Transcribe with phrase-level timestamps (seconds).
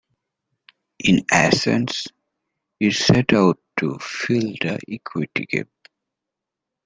[1.01, 2.07] In essence
[2.79, 5.69] it set out to fill the 'equity gap'.